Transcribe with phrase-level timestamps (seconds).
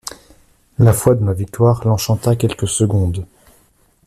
[0.79, 3.27] La foi dans la victoire l'enchanta quelques secondes.